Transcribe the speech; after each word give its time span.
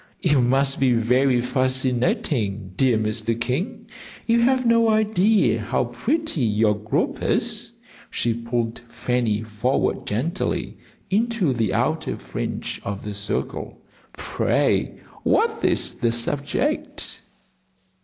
"You 0.23 0.41
must 0.41 0.79
be 0.79 0.93
very 0.93 1.41
fascinating, 1.41 2.71
dear 2.75 2.97
Mr. 2.97 3.39
King; 3.39 3.85
you 4.25 4.39
have 4.39 4.65
no 4.65 4.89
idea 4.89 5.59
how 5.61 5.83
pretty 5.83 6.41
your 6.41 6.73
group 6.73 7.21
is." 7.21 7.73
She 8.09 8.33
pulled 8.33 8.79
Fanny 8.89 9.43
forward 9.43 10.07
gently 10.07 10.79
into 11.11 11.53
the 11.53 11.75
outer 11.75 12.17
fringe 12.17 12.81
of 12.83 13.03
the 13.03 13.13
circle. 13.13 13.79
"Pray, 14.13 14.97
what 15.21 15.63
is 15.63 15.93
the 15.93 16.11
subject?" 16.11 17.21